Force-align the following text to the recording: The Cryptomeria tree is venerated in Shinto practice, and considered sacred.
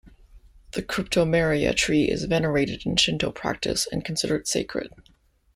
The 0.71 0.81
Cryptomeria 0.81 1.75
tree 1.77 2.05
is 2.09 2.23
venerated 2.23 2.87
in 2.87 2.95
Shinto 2.95 3.31
practice, 3.31 3.87
and 3.91 4.03
considered 4.03 4.47
sacred. 4.47 4.89